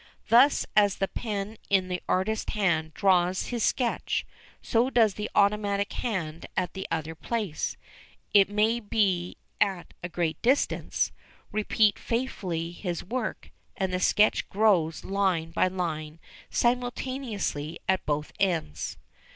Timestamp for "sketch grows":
13.99-15.03